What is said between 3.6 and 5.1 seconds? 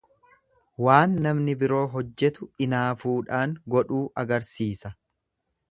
godhuu agarsiisa.